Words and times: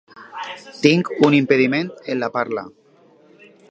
Tinc 0.85 1.11
un 1.29 1.37
impediment 1.41 1.93
en 2.15 2.23
la 2.25 2.35
parla. 2.39 2.69